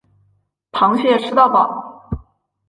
[0.71, 2.07] 螃蟹吃到饱